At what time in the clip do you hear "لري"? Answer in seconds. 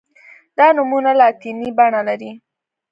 2.07-2.31